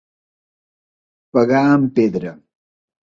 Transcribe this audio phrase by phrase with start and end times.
[1.37, 2.33] Pegar en pedra.